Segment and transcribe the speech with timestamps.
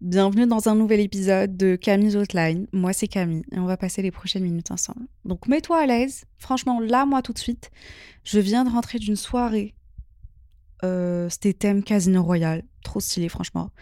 [0.00, 2.68] Bienvenue dans un nouvel épisode de Camille's Outline.
[2.72, 5.08] Moi, c'est Camille et on va passer les prochaines minutes ensemble.
[5.24, 6.24] Donc, mets-toi à l'aise.
[6.36, 7.72] Franchement, là, moi, tout de suite,
[8.22, 9.74] je viens de rentrer d'une soirée.
[10.84, 12.62] Euh, C'était thème Casino Royal.
[12.84, 13.72] Trop stylé, franchement.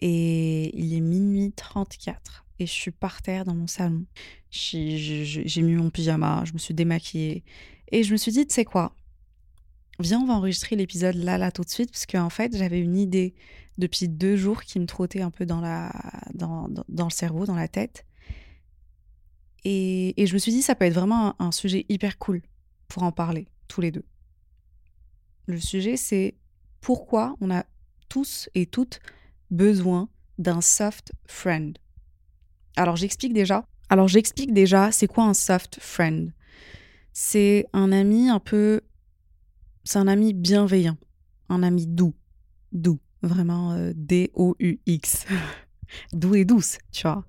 [0.00, 4.06] Et il est minuit 34 et je suis par terre dans mon salon.
[4.50, 7.44] J'ai mis mon pyjama, je me suis démaquillée
[7.92, 8.92] et je me suis dit, tu sais quoi?
[10.00, 12.96] Viens, on va enregistrer l'épisode là, là, tout de suite, parce qu'en fait, j'avais une
[12.96, 13.34] idée
[13.78, 15.92] depuis deux jours qui me trottait un peu dans, la,
[16.34, 18.04] dans, dans, le cerveau, dans la tête.
[19.64, 22.42] Et, et, je me suis dit, ça peut être vraiment un, un, sujet hyper cool
[22.88, 24.04] pour en parler, tous les deux.
[25.46, 26.34] Le sujet, c'est
[26.80, 27.64] pourquoi on a
[28.08, 29.00] tous et toutes
[29.50, 30.08] besoin
[30.38, 31.78] d'un soft friend.
[32.76, 33.66] Alors, j'explique déjà.
[33.88, 36.32] Alors, j'explique déjà, c'est quoi un soft friend?
[37.12, 38.80] C'est un ami un peu.
[39.84, 40.96] C'est un ami bienveillant,
[41.48, 42.14] un ami doux,
[42.72, 45.26] doux Vraiment euh, D-O-U-X.
[46.12, 47.24] Doux et douce, tu vois.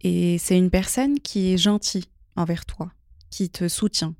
[0.00, 2.92] Et c'est une personne qui est gentille envers toi,
[3.30, 4.14] qui te soutient.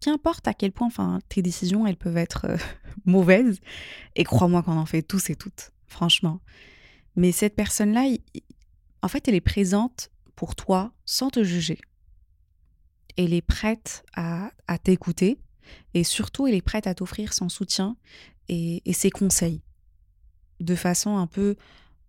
[0.00, 2.56] Qu'importe à quel point enfin, tes décisions, elles peuvent être euh,
[3.04, 3.60] mauvaises.
[4.16, 6.40] Et crois-moi qu'on en fait tous et toutes, franchement.
[7.14, 8.06] Mais cette personne-là,
[9.02, 11.78] en fait, elle est présente pour toi sans te juger.
[13.18, 15.38] Elle est prête à, à t'écouter
[15.94, 17.96] et surtout, elle est prête à t'offrir son soutien
[18.48, 19.60] et, ses conseils
[20.60, 21.56] de façon un peu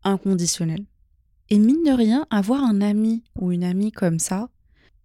[0.03, 0.85] inconditionnelle.
[1.49, 4.49] Et mine de rien, avoir un ami ou une amie comme ça,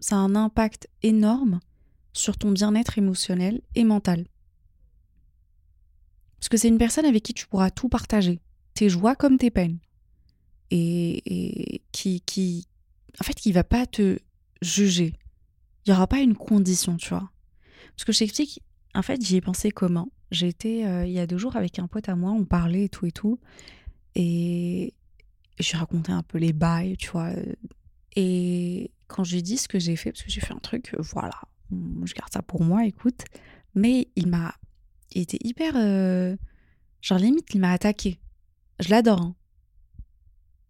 [0.01, 1.61] ça a un impact énorme
[2.13, 4.27] sur ton bien-être émotionnel et mental.
[6.39, 8.41] Parce que c'est une personne avec qui tu pourras tout partager,
[8.75, 9.79] tes joies comme tes peines.
[10.71, 12.69] Et, qui, qui,
[13.21, 14.19] en fait, qui va pas te
[14.61, 15.15] juger.
[15.85, 17.31] Il n'y aura pas une condition, tu vois.
[17.99, 18.63] Parce que je t'explique,
[18.95, 20.13] en fait, j'y ai pensé comment?
[20.31, 22.89] J'étais euh, il y a deux jours avec un pote à moi, on parlait et
[22.89, 23.41] tout et tout.
[24.15, 24.95] Et
[25.59, 27.33] je lui racontais un peu les bails, tu vois.
[28.15, 30.61] Et quand je lui ai dit ce que j'ai fait, parce que j'ai fait un
[30.61, 31.41] truc, euh, voilà,
[31.73, 33.25] je garde ça pour moi, écoute.
[33.75, 34.55] Mais il m'a.
[35.17, 35.73] Il était hyper.
[35.75, 36.37] Euh,
[37.03, 38.21] genre, limite, il m'a attaqué.
[38.79, 39.23] Je l'adore.
[39.23, 39.35] Hein.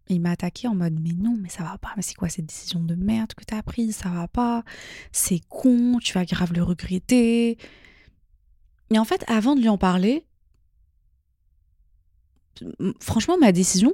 [0.09, 2.47] Il m'a attaqué en mode mais non mais ça va pas mais c'est quoi cette
[2.47, 4.63] décision de merde que t'as prise ça va pas
[5.11, 7.57] c'est con tu vas grave le regretter
[8.91, 10.25] et en fait, avant de lui en parler,
[12.99, 13.93] franchement, ma décision,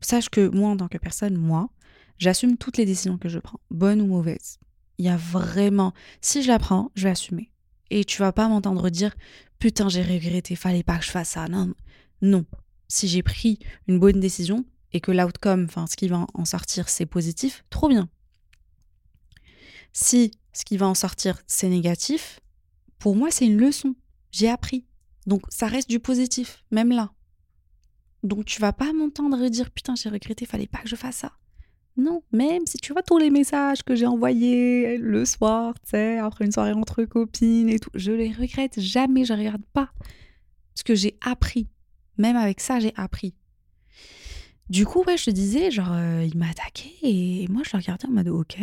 [0.00, 1.70] sache que moi, en tant que personne, moi,
[2.18, 4.58] j'assume toutes les décisions que je prends, bonnes ou mauvaises.
[4.98, 7.50] Il y a vraiment, si je la prends, je vais assumer.
[7.90, 9.14] Et tu vas pas m'entendre dire,
[9.58, 11.48] putain, j'ai regretté, fallait pas que je fasse ça.
[11.48, 11.74] Non,
[12.20, 12.46] non.
[12.88, 13.58] Si j'ai pris
[13.88, 17.88] une bonne décision et que l'outcome, enfin, ce qui va en sortir, c'est positif, trop
[17.88, 18.08] bien.
[19.92, 22.40] Si ce qui va en sortir, c'est négatif,
[22.98, 23.94] pour moi, c'est une leçon.
[24.30, 24.86] J'ai appris.
[25.26, 27.12] Donc, ça reste du positif, même là.
[28.22, 31.32] Donc, tu vas pas m'entendre dire putain, j'ai regretté, fallait pas que je fasse ça.
[31.96, 35.74] Non, même si tu vois tous les messages que j'ai envoyés le soir,
[36.20, 39.90] après une soirée entre copines et tout, je les regrette jamais, je regarde pas.
[40.74, 41.68] Parce que j'ai appris.
[42.16, 43.34] Même avec ça, j'ai appris.
[44.70, 47.78] Du coup, ouais, je te disais, genre, euh, il m'a attaqué et moi, je le
[47.80, 48.58] regardais en mode, ok,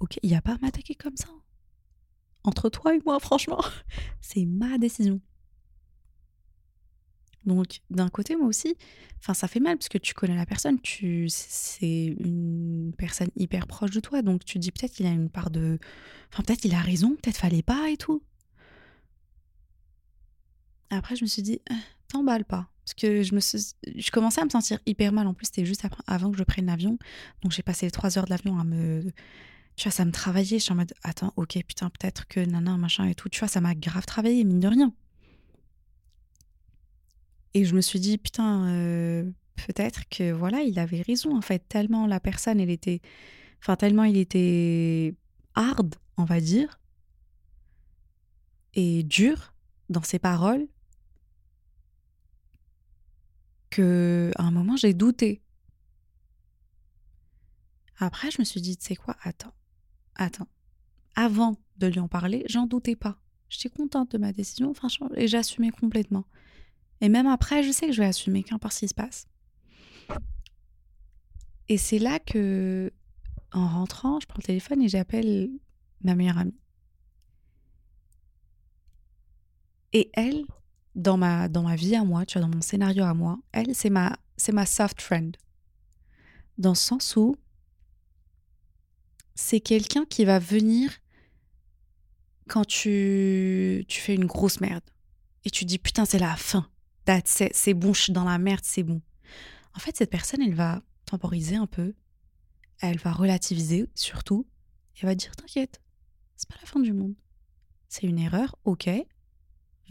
[0.00, 1.28] ok, il n'y a pas à m'attaquer comme ça
[2.44, 3.60] entre toi et moi, franchement,
[4.20, 5.20] c'est ma décision.
[7.44, 8.76] Donc, d'un côté, moi aussi,
[9.18, 13.66] enfin, ça fait mal parce que tu connais la personne, tu, c'est une personne hyper
[13.66, 15.78] proche de toi, donc tu dis peut-être qu'il a une part de,
[16.32, 18.22] enfin, peut-être il a raison, peut-être fallait pas et tout.
[20.90, 21.74] Après, je me suis dit, ah,
[22.06, 25.26] t'emballes pas, parce que je me je commençais à me sentir hyper mal.
[25.26, 26.98] En plus, c'était juste avant que je prenne l'avion,
[27.42, 29.02] donc j'ai passé trois heures de l'avion à me
[29.76, 30.58] tu vois, ça me travaillait.
[30.58, 33.28] Je suis en mode, attends, ok, putain, peut-être que nana, machin et tout.
[33.28, 34.92] Tu vois, ça m'a grave travaillé, mine de rien.
[37.54, 39.30] Et je me suis dit, putain, euh,
[39.66, 41.66] peut-être que voilà, il avait raison, en fait.
[41.68, 43.00] Tellement la personne, elle était.
[43.60, 45.14] Enfin, tellement il était
[45.54, 46.80] hard, on va dire,
[48.74, 49.54] et dur
[49.88, 50.66] dans ses paroles,
[53.72, 55.42] que à un moment, j'ai douté.
[57.98, 59.54] Après, je me suis dit, tu sais quoi, attends
[60.14, 60.48] attends,
[61.14, 63.18] avant de lui en parler, j'en doutais pas.
[63.48, 66.24] J'étais contente de ma décision, franchement, et j'assumais complètement.
[67.00, 69.26] Et même après, je sais que je vais assumer, qu'importe ce qui se passe.
[71.68, 72.92] Et c'est là que
[73.52, 75.50] en rentrant, je prends le téléphone et j'appelle
[76.02, 76.58] ma meilleure amie.
[79.92, 80.44] Et elle,
[80.94, 83.74] dans ma, dans ma vie à moi, tu vois, dans mon scénario à moi, elle,
[83.74, 84.16] c'est ma,
[84.52, 85.36] ma soft friend.
[86.58, 87.36] Dans le sens où
[89.34, 90.92] c'est quelqu'un qui va venir
[92.48, 94.84] quand tu, tu fais une grosse merde.
[95.44, 96.68] Et tu dis, putain, c'est la fin.
[97.24, 99.00] C'est bon, je suis dans la merde, c'est bon.
[99.74, 101.94] En fait, cette personne, elle va temporiser un peu.
[102.80, 104.46] Elle va relativiser surtout.
[104.96, 105.80] Elle va dire, t'inquiète,
[106.36, 107.14] c'est pas la fin du monde.
[107.88, 108.88] C'est une erreur, ok.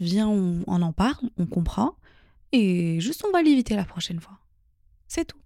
[0.02, 1.96] Viens, on, en parle, on comprend.
[2.52, 4.38] Et juste, on va l'éviter la prochaine fois.
[5.08, 5.38] C'est tout.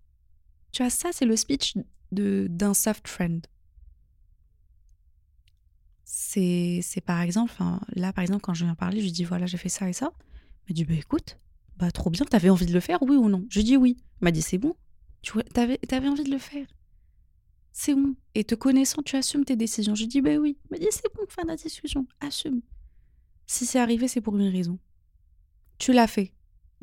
[0.72, 1.76] Tu vois, ça, c'est le speech
[2.10, 3.46] d'un soft friend
[6.06, 7.52] c'est par exemple,
[7.94, 9.92] là par exemple, quand je viens parler, je lui dis voilà, j'ai fait ça et
[9.92, 10.12] ça.
[10.68, 11.38] Il m'a dit bah écoute,
[11.76, 13.44] bah trop bien, t'avais envie de le faire, oui ou non?
[13.50, 13.96] Je dis oui.
[14.20, 14.74] Il m'a dit c'est bon,
[15.22, 16.66] tu t'avais avais envie de le faire.
[17.72, 18.14] C'est bon.
[18.34, 19.94] Et te connaissant, tu assumes tes décisions.
[19.94, 20.56] Je dis bah oui.
[20.64, 22.62] Il m'a dit c'est bon, fin de la discussion, assume.
[23.46, 24.78] Si c'est arrivé, c'est pour une raison.
[25.78, 26.32] Tu l'as fait.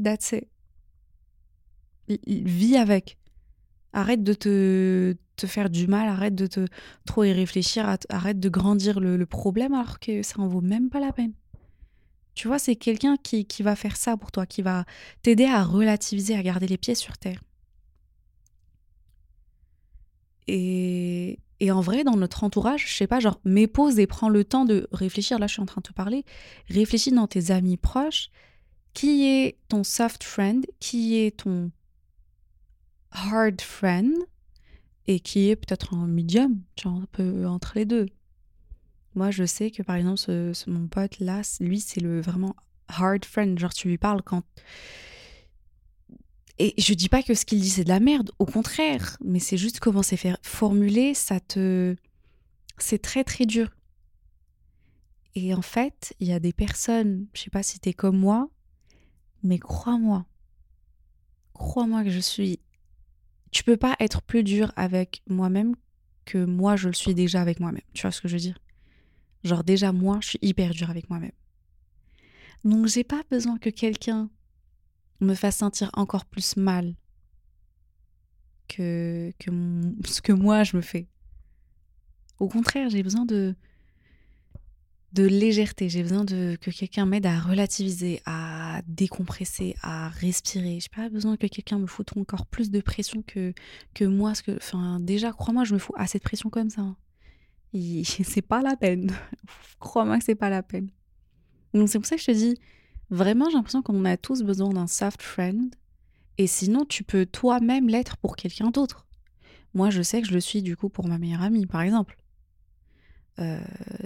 [0.02, 0.48] That's it.
[2.28, 3.18] Vis avec.
[3.92, 6.66] Arrête de te, te faire du mal, arrête de te
[7.06, 11.00] trop y réfléchir, arrête de grandir le, problème alors que ça en vaut même pas
[11.00, 11.34] la peine.
[12.34, 14.86] Tu vois, c'est quelqu'un qui, qui va faire ça pour toi, qui va
[15.22, 17.44] t'aider à relativiser, à garder les pieds sur terre.
[20.48, 24.28] Et, et en vrai, dans notre entourage, je sais pas, genre, mets pause et prends
[24.28, 25.40] le temps de réfléchir.
[25.40, 26.26] Là, je suis en train de te parler.
[26.70, 28.32] Réfléchis dans tes amis proches.
[28.94, 30.66] Qui est ton soft friend?
[30.82, 31.72] Qui est ton
[33.12, 34.14] hard friend?
[35.08, 38.08] Et qui est peut-être un medium, genre un peu entre les deux.
[39.16, 42.58] Moi, je sais que par exemple, ce, mon pote là, lui, c'est le vraiment
[42.90, 43.58] hard friend.
[43.58, 44.44] Genre, tu lui parles quand.
[46.60, 49.40] Et je dis pas que ce qu'il dit c'est de la merde, au contraire, mais
[49.40, 51.96] c'est juste comment c'est fait formuler, ça te.
[52.78, 53.70] C'est très très dur.
[55.36, 58.50] Et en fait, il y a des personnes, je sais pas si t'es comme moi,
[59.42, 60.26] mais crois-moi,
[61.54, 62.60] crois-moi que je suis
[63.54, 65.76] tu peux pas être plus dur avec moi-même
[66.26, 67.84] que moi je le suis déjà avec moi-même.
[67.94, 68.58] Tu vois ce que je veux dire?
[69.44, 71.32] Genre déjà moi, je suis hyper dur avec moi-même.
[72.66, 74.30] Donc j'ai pas besoin que quelqu'un
[75.20, 76.96] me fasse sentir encore plus mal
[78.68, 79.52] que, que
[80.06, 81.08] ce que moi je me fais.
[82.40, 83.56] Au contraire, j'ai besoin de
[85.14, 85.90] de légèreté.
[85.90, 90.80] J'ai besoin de que quelqu'un m'aide à relativiser, à décompresser, à respirer.
[90.80, 93.54] J'ai pas besoin que quelqu'un me foute encore plus de pression que,
[93.94, 94.34] que moi.
[94.34, 96.82] que, enfin, déjà, crois-moi, je me fous assez de pression comme ça.
[96.82, 96.98] Hein.
[98.04, 99.12] C'est pas la peine.
[99.80, 100.90] crois-moi que c'est pas la peine.
[101.74, 102.56] Donc c'est pour ça que je te dis,
[103.10, 105.74] vraiment, j'ai l'impression qu'on a tous besoin d'un soft friend.
[106.38, 109.06] Et sinon, tu peux toi-même l'être pour quelqu'un d'autre.
[109.74, 112.18] Moi, je sais que je le suis du coup pour ma meilleure amie, par exemple.
[113.40, 113.60] Euh,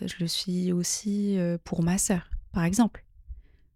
[0.06, 3.04] je le suis aussi euh, pour ma sœur, par exemple.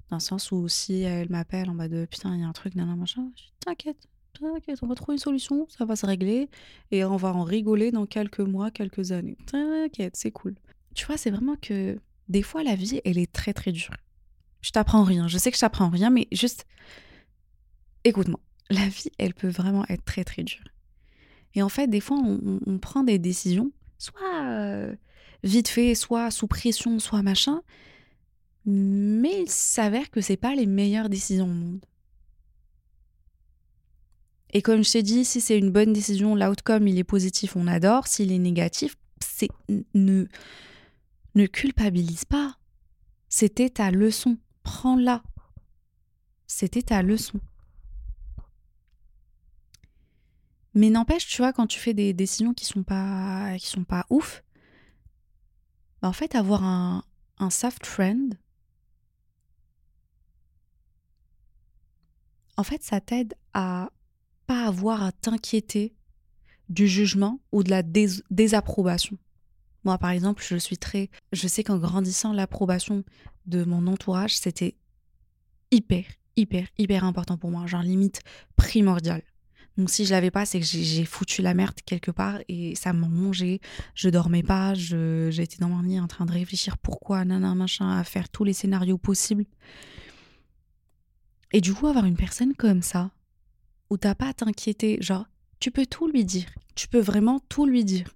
[0.09, 2.75] Dans le sens où si elle m'appelle en mode putain, il y a un truc,
[2.75, 3.31] nan, machin,
[3.61, 4.07] t'inquiète,
[4.37, 6.49] t'inquiète, on va trouver une solution, ça va se régler
[6.91, 9.37] et on va en rigoler dans quelques mois, quelques années.
[9.45, 10.55] T'inquiète, c'est cool.
[10.95, 11.97] Tu vois, c'est vraiment que
[12.27, 13.95] des fois, la vie, elle est très très dure.
[14.61, 16.65] Je t'apprends rien, je sais que je t'apprends rien, mais juste
[18.03, 18.39] écoute-moi.
[18.69, 20.63] La vie, elle peut vraiment être très très dure.
[21.55, 24.45] Et en fait, des fois, on, prend des décisions, soit.
[24.45, 24.95] Euh,
[25.43, 27.61] vite fait, soit sous pression, soit machin.
[28.65, 31.85] Mais il s'avère que c'est pas les meilleures décisions au monde.
[34.53, 37.67] Et comme je t'ai dit, si c'est une bonne décision, l'outcome il est positif, on
[37.67, 38.07] adore.
[38.07, 39.49] S'il est négatif, c'est
[39.93, 40.25] ne
[41.35, 42.57] ne culpabilise pas.
[43.29, 45.23] C'était ta leçon, prends-la.
[46.47, 47.39] C'était ta leçon.
[50.73, 54.05] Mais n'empêche, tu vois, quand tu fais des décisions qui sont pas qui sont pas
[54.09, 54.43] ouf,
[56.01, 57.03] bah, en fait, avoir un,
[57.39, 58.37] un soft friend,
[62.57, 63.91] en fait, ça t'aide à
[64.47, 65.95] pas avoir à t'inquiéter
[66.69, 69.17] du jugement ou de la désapprobation.
[69.83, 71.09] Moi, par exemple, je suis très.
[71.31, 73.03] Je sais qu'en grandissant, l'approbation
[73.45, 74.75] de mon entourage, c'était
[75.71, 76.05] hyper,
[76.35, 77.67] hyper, hyper important pour moi.
[77.67, 78.21] Genre, limite
[78.55, 79.21] primordial.
[79.77, 82.91] Donc si je l'avais pas, c'est que j'ai foutu la merde quelque part et ça
[82.91, 83.61] m'a mangé.
[83.95, 88.03] Je dormais pas, j'étais dans mon lit en train de réfléchir pourquoi, nana, machin, à
[88.03, 89.45] faire tous les scénarios possibles.
[91.53, 93.11] Et du coup, avoir une personne comme ça,
[93.89, 95.25] où t'as pas à t'inquiéter, genre,
[95.59, 96.49] tu peux tout lui dire.
[96.75, 98.13] Tu peux vraiment tout lui dire.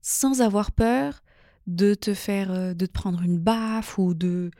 [0.00, 1.22] Sans avoir peur
[1.68, 4.50] de te faire, euh, de te prendre une baffe ou de,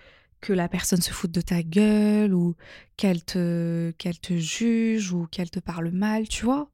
[0.40, 2.54] que la personne se foute de ta gueule ou
[2.96, 6.70] qu'elle te, qu'elle te juge ou qu'elle te parle mal, tu vois.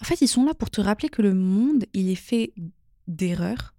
[0.00, 2.52] En fait, ils sont là pour te rappeler que le monde, il est fait
[3.08, 3.74] d'erreurs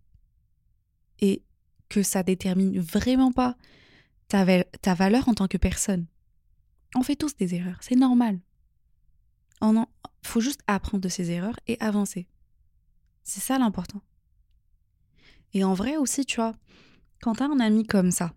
[1.19, 1.43] et
[1.87, 3.55] que ça détermine vraiment pas
[4.29, 6.07] ta, ta valeur en tant que personne.
[6.95, 8.39] On fait tous des erreurs, c'est normal.
[9.61, 9.85] Il
[10.23, 12.27] faut juste apprendre de ses erreurs et avancer.
[13.23, 14.01] C'est ça l'important.
[15.53, 16.55] Et en vrai aussi, tu vois,
[17.21, 18.33] quand tu as un ami comme ça,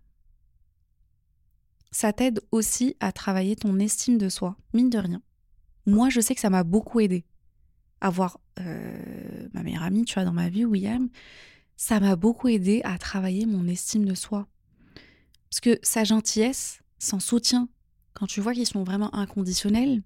[1.90, 5.22] ça t'aide aussi à travailler ton estime de soi, mine de rien.
[5.86, 7.24] Moi, je sais que ça m'a beaucoup aidé.
[8.00, 11.08] Avoir euh, ma meilleure amie, tu vois, dans ma vie, William,
[11.76, 14.46] ça m'a beaucoup aidé à travailler mon estime de soi.
[15.48, 17.68] Parce que sa gentillesse, son soutien,
[18.12, 20.02] quand tu vois qu'ils sont vraiment inconditionnels,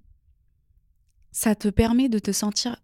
[1.32, 2.76] ça te permet de te sentir,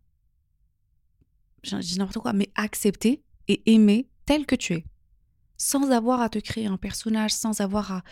[1.62, 4.85] je dis n'importe quoi, mais accepté et aimé tel que tu es.
[5.56, 8.02] Sans avoir à te créer un personnage, sans avoir à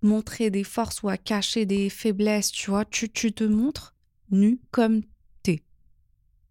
[0.00, 3.94] montrer des forces ou à cacher des faiblesses, tu vois, tu, tu te montres
[4.30, 5.02] nu comme
[5.42, 5.62] t'es.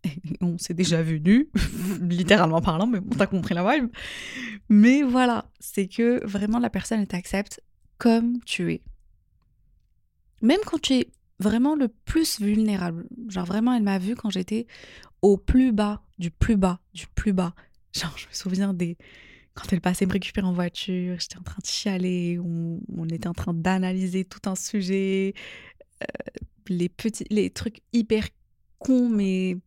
[0.41, 1.49] On s'est déjà vu nu,
[2.01, 3.89] littéralement parlant, mais bon, t'as compris la vibe.
[4.69, 7.61] Mais voilà, c'est que vraiment la personne t'accepte
[7.97, 8.83] comme tu es.
[10.41, 13.07] Même quand tu es vraiment le plus vulnérable.
[13.27, 14.67] Genre vraiment, elle m'a vu quand j'étais
[15.21, 17.53] au plus bas, du plus bas, du plus bas.
[17.93, 18.97] Genre, je me souviens des...
[19.53, 23.33] Quand elle passait me récupérer en voiture, j'étais en train de chialer, on, était en
[23.33, 25.35] train d'analyser tout un sujet,
[26.01, 26.05] euh,
[26.69, 28.29] les petits, les trucs hyper
[28.79, 29.57] cons, mais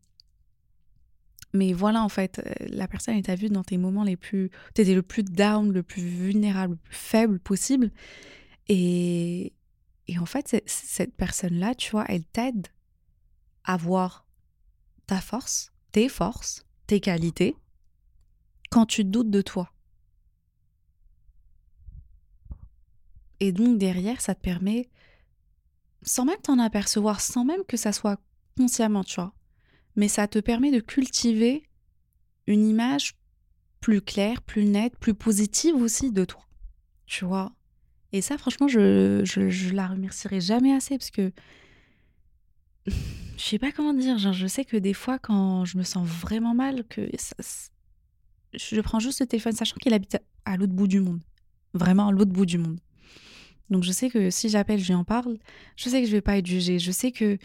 [1.53, 4.51] mais voilà, en fait, euh, la personne, elle t'a vu dans tes moments les plus.
[4.75, 7.91] T'étais le plus down, le plus vulnérable, le plus faible possible.
[8.69, 9.53] Et,
[10.09, 12.67] et en fait, cette personne-là, tu vois, elle t'aide
[13.65, 14.27] à voir
[15.07, 17.57] ta force, tes forces, tes qualités,
[18.71, 19.73] quand tu doutes de toi.
[23.41, 24.89] Et donc derrière, ça te permet,
[26.03, 28.21] sans même t'en apercevoir, sans même que ça soit
[28.57, 29.35] consciemment, tu vois,
[29.95, 31.69] mais ça te permet de cultiver
[32.47, 33.17] une image
[33.81, 36.43] plus claire, plus nette, plus positive aussi de toi.
[37.07, 37.57] Tu vois
[38.13, 41.33] et ça, franchement, je, je, la remercierai jamais assez parce que
[42.87, 42.93] je
[43.37, 44.17] sais pas comment dire.
[44.17, 47.03] Genre, je sais que des fois, quand je me sens vraiment mal, que
[48.57, 51.21] je prends juste le téléphone, sachant qu'il habite à l'autre bout du monde.
[51.75, 52.79] Vraiment à l'autre bout du monde.
[53.71, 55.39] Donc, je sais que si j'appelle, je lui en parle.
[55.77, 56.79] Je sais que je vais pas être jugée.
[56.79, 57.39] Je sais que.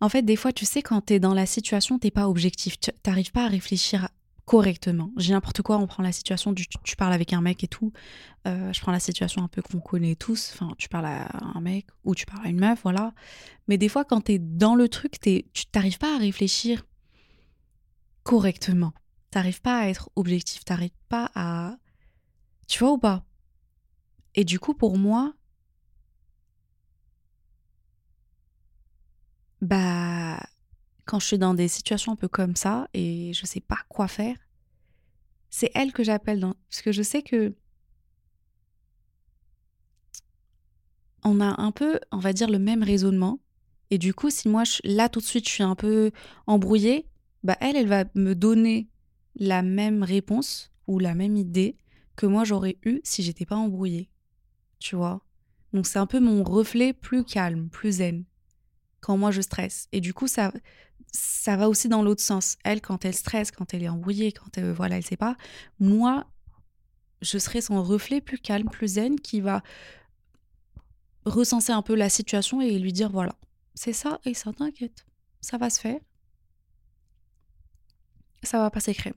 [0.00, 2.78] En fait, des fois, tu sais, quand tu es dans la situation, t'es pas objectif.
[2.78, 4.08] Tu n'arrives pas à réfléchir
[4.46, 5.10] correctement.
[5.16, 7.92] J'ai n'importe quoi, on prend la situation tu parles avec un mec et tout.
[8.46, 10.52] Euh, je prends la situation un peu qu'on connaît tous.
[10.54, 13.12] Enfin, tu parles à un mec ou tu parles à une meuf, voilà.
[13.66, 16.86] Mais des fois, quand tu es dans le truc, tu t'arrives pas à réfléchir
[18.22, 18.92] correctement.
[19.36, 20.64] T'arrives pas à être objectif.
[20.64, 21.76] T'arrives pas à.
[22.68, 23.26] Tu vois ou pas?
[24.34, 25.34] Et du coup, pour moi,
[29.60, 30.40] bah
[31.04, 34.08] quand je suis dans des situations un peu comme ça et je sais pas quoi
[34.08, 34.38] faire,
[35.50, 36.54] c'est elle que j'appelle dans...
[36.70, 37.54] parce que je sais que
[41.24, 43.38] on a un peu, on va dire, le même raisonnement.
[43.90, 46.10] Et du coup, si moi, là, tout de suite, je suis un peu
[46.46, 47.06] embrouillée,
[47.42, 48.88] bah elle, elle va me donner
[49.36, 51.76] la même réponse ou la même idée
[52.16, 54.10] que moi, j'aurais eu si j'étais pas embrouillée.
[54.78, 55.22] Tu vois?
[55.72, 58.24] Donc, c'est un peu mon reflet plus calme, plus zen
[59.00, 59.88] quand moi, je stresse.
[59.92, 60.52] Et du coup, ça,
[61.12, 62.56] ça va aussi dans l'autre sens.
[62.64, 65.36] Elle, quand elle stresse, quand elle est embrouillée, quand elle, voilà, elle sait pas,
[65.78, 66.26] moi,
[67.22, 69.62] je serai son reflet plus calme, plus zen, qui va
[71.26, 73.34] recenser un peu la situation et lui dire voilà,
[73.74, 75.04] c'est ça et ça t'inquiète,
[75.40, 76.00] ça va se faire,
[78.42, 79.14] ça va passer crème.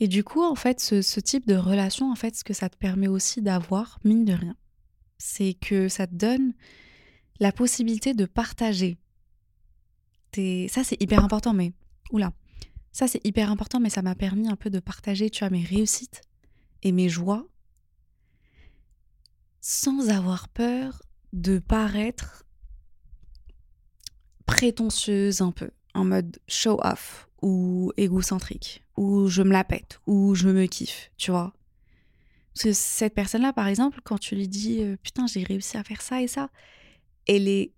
[0.00, 2.76] Et du coup, en fait, ce, type de relation, en fait, ce que ça te
[2.76, 4.56] permet aussi d'avoir, mine de rien,
[5.18, 6.54] c'est que ça te donne
[7.38, 8.98] la possibilité de partager.
[10.34, 11.72] Ça, c'est hyper important, mais...
[12.12, 12.32] Oula.
[12.92, 15.64] Ça, c'est hyper important, mais ça m'a permis un peu de partager, tu vois, mes
[15.64, 16.22] réussites
[16.82, 17.46] et mes joies
[19.60, 21.02] sans avoir peur
[21.32, 22.44] de paraître
[24.46, 30.48] prétentieuse un peu, en mode show-off ou égocentrique, ou je me la pète, ou je
[30.48, 31.52] me kiffe, tu vois.
[32.54, 35.84] Parce que cette personne-là, par exemple, quand tu lui dis euh, putain, j'ai réussi à
[35.84, 36.50] faire ça et ça,
[37.26, 37.72] elle est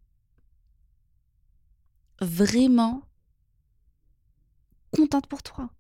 [2.21, 3.03] vraiment
[4.93, 5.71] contente pour toi.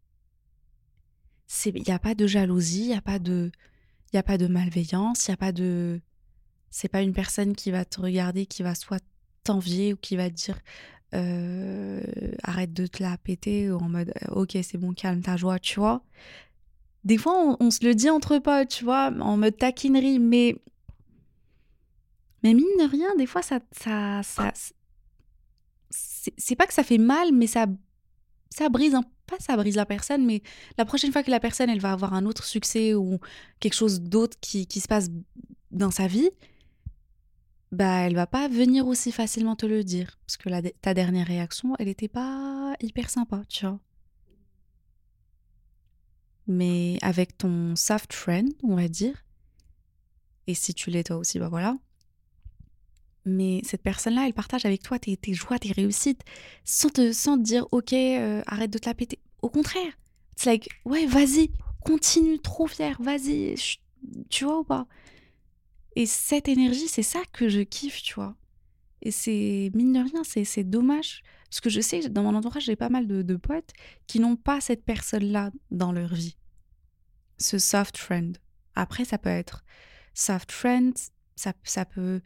[1.66, 3.50] Il n'y a pas de jalousie, il n'y a pas de
[4.12, 6.00] il a pas de malveillance, il n'y a pas de
[6.70, 9.02] c'est pas une personne qui va te regarder qui va soit
[9.44, 10.58] t'envier ou qui va te dire
[11.14, 12.00] euh,
[12.42, 15.80] arrête de te la péter ou en mode ok c'est bon calme ta joie tu
[15.80, 16.02] vois.
[17.04, 20.56] Des fois on, se le dit entre potes tu vois en mode taquinerie mais
[22.42, 24.52] Mais mine de rien, des fois, ça, ça, ça
[25.90, 27.66] c'est pas que ça fait mal, mais ça,
[28.50, 30.42] ça brise pas ça brise la personne, mais
[30.78, 33.18] la prochaine fois que la personne, elle va avoir un autre succès ou
[33.60, 35.08] quelque chose d'autre qui, qui se passe
[35.70, 36.30] dans sa vie,
[37.72, 41.74] bah elle va pas venir aussi facilement te le dire parce que ta dernière réaction,
[41.78, 43.80] elle était pas hyper sympa, tu vois.
[46.46, 49.24] Mais avec ton soft friend, on va dire,
[50.46, 51.76] et si tu l'es toi aussi, bah voilà,
[53.24, 56.22] mais cette personne-là, elle partage avec toi tes, joies, tes réussites,
[56.64, 59.20] sans te, sans dire, ok, euh, arrête de te la péter.
[59.42, 59.92] Au contraire,
[60.34, 61.52] c'est like, ouais, vas-y,
[61.84, 63.54] continue, trop fier, vas-y,
[64.28, 64.86] tu vois ou pas?
[65.96, 68.34] Et cette énergie, c'est ça que je kiffe, tu vois.
[69.02, 72.76] Et c'est, mine de rien, c'est dommage, parce que je sais, dans mon entourage, j'ai
[72.76, 73.72] pas mal de, de potes
[74.06, 76.36] qui n'ont pas cette personne-là dans leur vie.
[77.38, 78.38] Ce soft friend.
[78.74, 79.64] Après, ça peut être
[80.14, 80.94] soft friend,
[81.34, 82.20] ça, ça peut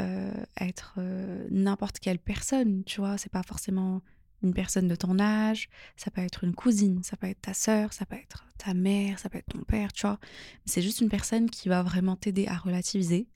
[0.00, 4.02] euh, être euh, n'importe quelle personne, tu vois, c'est pas forcément
[4.42, 7.92] une personne de ton âge, ça peut être une cousine, ça peut être ta sœur,
[7.92, 10.18] ça peut être ta mère, ça peut être ton père, tu vois.
[10.64, 13.26] C'est juste une personne qui va vraiment t'aider à relativiser,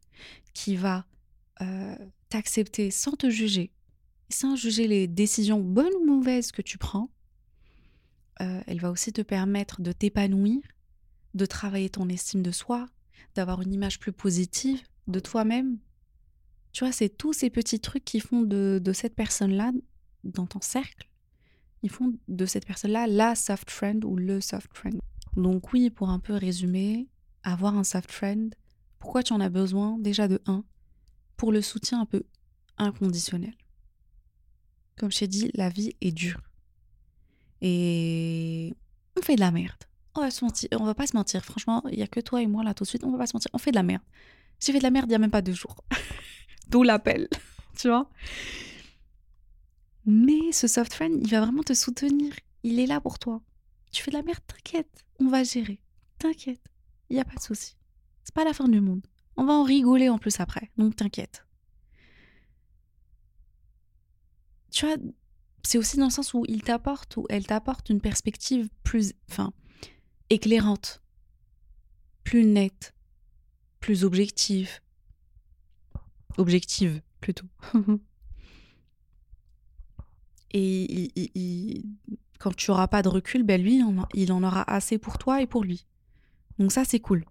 [0.55, 1.07] qui va
[1.63, 1.97] euh,
[2.29, 3.73] t'accepter sans te juger,
[4.29, 7.11] sans juger les décisions bonnes ou mauvaises que tu prends.
[8.39, 10.63] elle va aussi te permettre de t'épanouir,
[11.35, 12.87] de travailler ton estime de soi,
[13.35, 15.79] d'avoir une image plus positive de toi-même,
[16.73, 19.73] tu vois, c'est tous ces petits trucs qui font de, cette personne-là,
[20.25, 21.09] dans ton cercle,
[21.83, 25.01] ils font de cette personne-là la soft friend ou le soft friend.
[25.37, 27.09] Donc oui, pour un peu résumer,
[27.43, 28.55] avoir un soft friend,
[28.99, 30.65] pourquoi tu en as besoin Déjà de un,
[31.37, 32.25] pour le soutien un peu
[32.77, 33.55] inconditionnel.
[34.99, 36.41] Comme je t'ai dit, la vie est dure.
[37.63, 38.75] Et
[39.19, 39.85] on fait de la merde.
[40.15, 40.29] On va,
[40.79, 41.45] on va pas se mentir.
[41.45, 43.05] Franchement, il y a que toi et moi là tout de suite.
[43.05, 43.51] On va pas se mentir.
[43.55, 44.03] On fait de la merde.
[44.61, 45.77] J'ai fait de la merde il y a même pas deux jours.
[46.69, 47.29] D'où l'appel,
[47.79, 48.11] tu vois.
[50.07, 52.33] Mais ce soft friend, il va vraiment te soutenir.
[52.63, 53.43] Il est là pour toi.
[53.91, 55.81] Tu fais de la merde, t'inquiète, on va gérer.
[56.19, 56.63] T'inquiète,
[57.09, 57.77] il n'y a pas de souci.
[58.25, 59.05] C'est pas la fin du monde.
[59.37, 61.45] On va en rigoler en plus après, donc t'inquiète.
[64.71, 64.97] Tu vois,
[65.63, 69.53] c'est aussi dans le sens où il t'apporte ou elle t'apporte une perspective plus, enfin,
[70.29, 71.03] éclairante,
[72.23, 72.95] plus nette,
[73.81, 74.81] plus objective,
[76.37, 77.47] objective plutôt.
[80.53, 81.83] et
[82.41, 83.83] quand tu auras pas de recul, ben lui,
[84.15, 85.87] il en aura assez pour toi et pour lui.
[86.59, 87.25] Donc ça, c'est cool.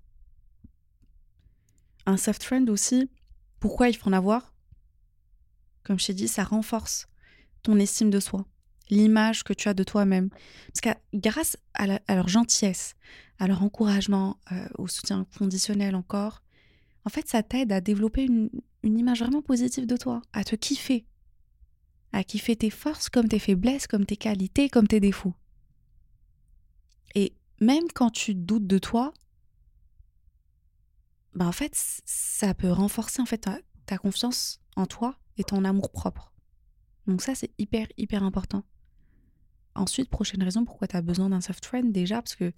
[2.05, 3.09] Un soft friend aussi,
[3.59, 4.53] pourquoi il faut en avoir?
[5.83, 7.07] Comme je t'ai dit, ça renforce
[7.63, 8.45] ton estime de soi,
[8.91, 10.29] l'image que tu as de toi-même.
[10.67, 12.95] Parce que grâce à, leur gentillesse,
[13.39, 16.43] à leur encouragement, euh, au soutien conditionnel encore,
[17.03, 18.49] en fait, ça t'aide à développer une,
[18.83, 21.05] image vraiment positive de toi, à te kiffer,
[22.11, 25.35] à kiffer tes forces comme tes faiblesses, comme tes qualités, comme tes défauts.
[27.15, 29.13] Et même quand tu doutes de toi,
[31.35, 33.47] bah en fait, ça peut renforcer en fait
[33.85, 36.33] ta, confiance en toi et ton amour propre.
[37.07, 38.63] Donc ça, c'est hyper, hyper important.
[39.75, 42.51] Ensuite, prochaine raison pourquoi tu as besoin d'un soft friend, déjà, parce que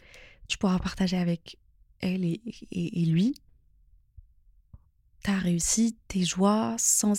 [0.48, 1.58] tu pourras partager avec
[2.00, 3.36] elle et lui
[5.24, 7.14] ta réussite, tes joies, sans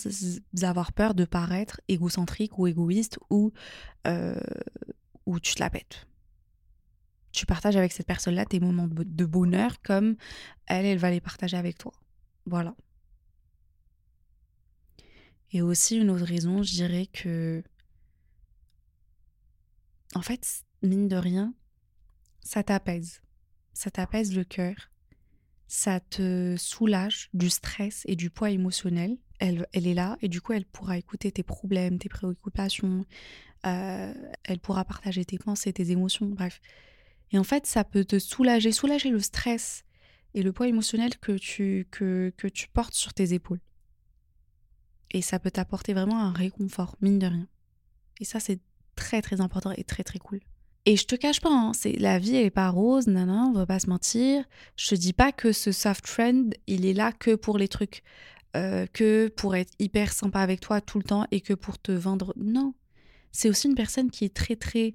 [0.63, 3.53] avoir peur de paraître égocentrique ou égoïste ou,
[4.07, 4.35] euh,
[5.27, 6.07] ou tu te la pètes.
[7.31, 10.17] Tu partages avec cette personne-là tes moments de bonheur comme
[10.67, 11.93] elle, elle va les partager avec toi.
[12.45, 12.75] Voilà.
[15.53, 17.63] Et aussi une autre raison, je dirais que,
[20.15, 21.55] en fait, mine de rien,
[22.41, 23.23] ça t'apaise.
[23.73, 24.92] Ça t'apaise le cœur
[25.75, 29.17] ça te soulage du stress et du poids émotionnel.
[29.39, 33.07] Elle, elle est là et du coup, elle pourra écouter tes problèmes, tes préoccupations,
[33.65, 34.13] euh,
[34.45, 36.61] elle pourra partager tes pensées, tes émotions, bref.
[37.31, 39.85] Et en fait, ça peut te soulager, soulager le stress
[40.35, 43.61] et le poids émotionnel que tu, que, que tu portes sur tes épaules.
[45.11, 47.49] Et ça peut t'apporter vraiment un réconfort, mine de rien.
[48.21, 48.61] Et ça, c'est
[48.95, 50.41] très très important et très très cool.
[50.85, 53.51] Et je te cache pas, hein, c'est la vie elle est pas rose, non non,
[53.51, 54.45] on va pas se mentir.
[54.77, 58.03] Je te dis pas que ce soft friend, il est là que pour les trucs,
[58.57, 61.93] euh, que pour être hyper sympa avec toi tout le temps et que pour te
[61.93, 62.35] vendre.
[62.37, 62.75] Non,
[63.31, 64.95] c'est aussi une personne qui est très très,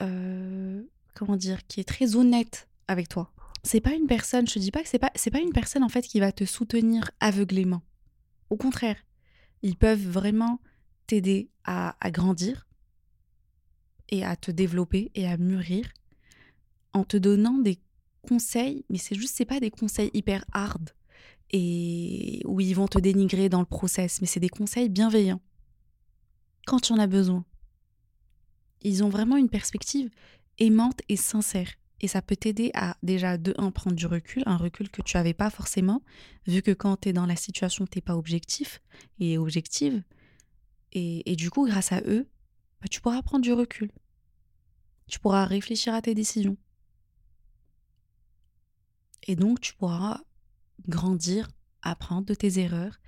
[0.00, 0.82] euh,
[1.14, 3.30] comment dire, qui est très honnête avec toi.
[3.64, 5.84] C'est pas une personne, je te dis pas que c'est pas, c'est pas une personne
[5.84, 7.82] en fait qui va te soutenir aveuglément.
[8.48, 8.96] Au contraire,
[9.60, 10.60] ils peuvent vraiment
[11.06, 12.66] t'aider à grandir,
[14.12, 15.88] et à te développer et à mûrir
[16.92, 17.80] en te donnant des
[18.28, 20.90] conseils, mais c'est juste, c'est pas des conseils hyper hard
[21.50, 25.40] et où ils vont te dénigrer dans le process, mais c'est des conseils bienveillants.
[26.66, 27.44] Quand tu en as besoin.
[28.82, 30.10] Ils ont vraiment une perspective
[30.58, 31.68] aimante et sincère.
[32.00, 35.16] Et ça peut t'aider à déjà, de un, prendre du recul, un recul que tu
[35.16, 36.02] n'avais pas forcément,
[36.46, 38.82] vu que quand tu es dans la situation, tu n'es pas objectif
[39.20, 40.02] et objective.
[40.92, 42.26] Et, du coup, grâce à eux,
[42.80, 43.90] bah, tu pourras prendre du recul.
[45.06, 46.56] Tu pourras réfléchir à tes décisions.
[49.24, 50.20] Et donc, tu pourras
[50.88, 51.48] grandir,
[51.82, 52.98] apprendre de tes erreurs,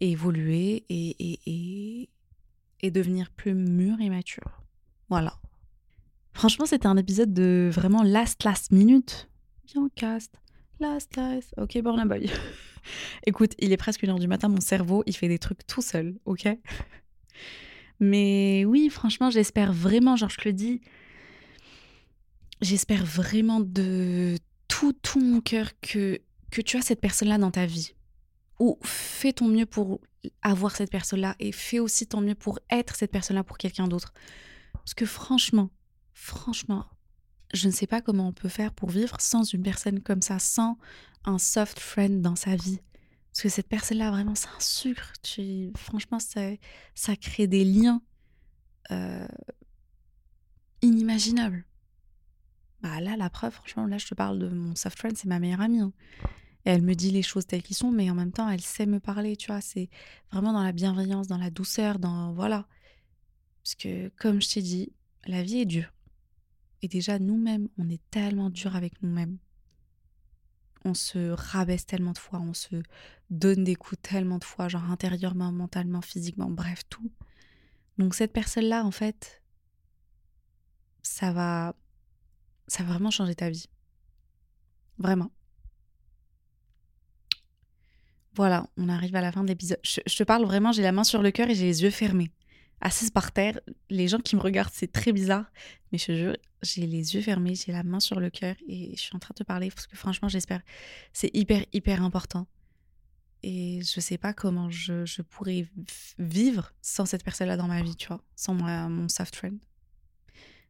[0.00, 2.10] évoluer et, et,
[2.80, 4.62] et, devenir plus mûr et mature.
[5.08, 5.38] Voilà.
[6.32, 9.28] Franchement, c'était un épisode de vraiment last last minute.
[9.66, 10.34] Bien cast.
[10.80, 11.54] Last last.
[11.56, 12.30] Ok, Born Boy.
[13.26, 15.82] Écoute, il est presque une heure du matin, mon cerveau, il fait des trucs tout
[15.82, 16.48] seul, ok?
[18.00, 20.80] Mais oui, franchement, j'espère vraiment, genre je le dis,
[22.64, 24.36] j'espère vraiment de
[24.68, 26.20] tout, tout mon cœur que
[26.54, 27.94] que tu as cette personne-là dans ta vie.
[28.60, 30.00] Ou fais ton mieux pour
[30.42, 34.14] avoir cette personne-là et fais aussi ton mieux pour être cette personne-là pour quelqu'un d'autre.
[34.72, 35.70] Parce que franchement,
[36.12, 36.86] franchement,
[37.52, 40.38] je ne sais pas comment on peut faire pour vivre sans une personne comme ça,
[40.38, 40.78] sans
[41.24, 42.78] un soft friend dans sa vie.
[43.32, 45.12] Parce que cette personne-là, vraiment, c'est un sucre.
[45.22, 46.50] Tu, franchement, ça,
[46.94, 48.00] ça crée des liens
[48.92, 49.26] euh,
[50.82, 51.64] inimaginables.
[52.84, 55.40] Bah là, la preuve, franchement, là, je te parle de mon soft friend, c'est ma
[55.40, 55.80] meilleure amie.
[55.80, 55.92] Hein
[56.64, 59.00] elle me dit les choses telles qu'elles sont, mais en même temps, elle sait me
[59.00, 59.60] parler, tu vois.
[59.60, 59.90] C'est
[60.30, 62.32] vraiment dans la bienveillance, dans la douceur, dans.
[62.32, 62.66] Voilà.
[63.62, 64.92] Parce que, comme je t'ai dit,
[65.26, 65.92] la vie est dure.
[66.82, 69.38] Et déjà, nous-mêmes, on est tellement dur avec nous-mêmes.
[70.84, 72.76] On se rabaisse tellement de fois, on se
[73.30, 77.10] donne des coups tellement de fois, genre intérieurement, mentalement, physiquement, bref, tout.
[77.96, 79.42] Donc, cette personne-là, en fait,
[81.02, 81.74] ça va.
[82.66, 83.66] Ça va vraiment changer ta vie.
[84.98, 85.30] Vraiment.
[88.36, 89.78] Voilà, on arrive à la fin de l'épisode.
[89.82, 92.32] Je, te parle vraiment, j'ai la main sur le cœur et j'ai les yeux fermés.
[92.80, 95.50] Assise par terre, les gens qui me regardent, c'est très bizarre,
[95.92, 98.96] mais je te jure, j'ai les yeux fermés, j'ai la main sur le cœur et
[98.96, 100.60] je suis en train de te parler parce que franchement, j'espère.
[101.12, 102.46] C'est hyper, hyper important.
[103.44, 105.68] Et je sais pas comment je, pourrais
[106.18, 109.58] vivre sans cette personne-là dans ma vie, tu vois, sans mon soft friend.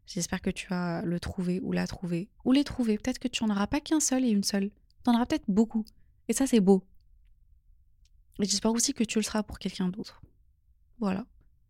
[0.06, 2.98] J'espère que tu vas le trouver ou la trouver, ou les trouver.
[2.98, 4.70] Peut-être que tu n'en auras pas qu'un seul et une seule.
[5.02, 5.84] Tu en auras peut-être beaucoup.
[6.28, 6.84] Et ça, c'est beau.
[8.40, 10.22] Et j'espère aussi que tu le seras pour quelqu'un d'autre.
[10.98, 11.24] Voilà.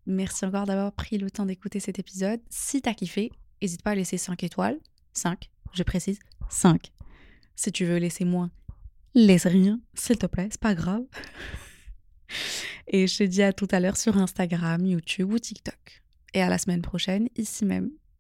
[0.07, 2.41] Merci encore d'avoir pris le temps d'écouter cet épisode.
[2.51, 3.31] Si t'as kiffé,
[3.63, 4.79] n'hésite pas à laisser 5 étoiles.
[5.13, 6.19] 5, je précise,
[6.51, 6.93] 5.
[7.57, 8.51] Si tu veux laisser moins,
[9.15, 11.05] laisse rien, s'il te plaît, c'est pas grave.
[12.89, 16.03] Et je te dis à tout à l'heure sur Instagram, YouTube ou TikTok.
[16.35, 17.91] Et à la semaine prochaine, ici même.